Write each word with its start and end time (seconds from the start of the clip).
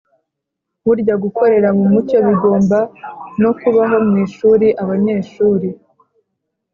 burya 0.83 1.15
gukorera 1.23 1.69
mu 1.77 1.85
mucyo 1.93 2.17
bigomba 2.27 2.79
no 3.41 3.51
kubaho 3.59 3.95
mu 4.07 4.15
ishuri. 4.25 4.67
abanyeshuri 4.83 5.69